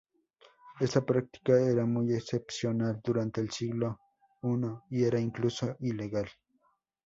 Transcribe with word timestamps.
Esta 0.79 1.05
práctica 1.05 1.59
era 1.61 1.85
muy 1.85 2.11
excepcional 2.15 2.99
durante 3.03 3.39
el 3.39 3.51
siglo 3.51 3.99
I 4.41 4.97
y 4.97 5.03
era 5.03 5.19
incluso 5.19 5.75
ilegal. 5.81 6.27